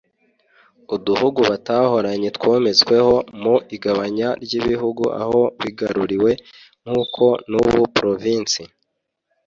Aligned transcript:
uduhugu 0.95 1.41
batahoranye 1.49 2.29
twometsweho 2.37 3.13
mu 3.41 3.55
igabanya 3.75 4.27
ry’ibihugu 4.43 5.03
aho 5.21 5.41
bigaruriwe 5.63 6.31
nk’uko 6.83 7.23
n’ubu 7.51 7.81
provinsi 7.97 8.61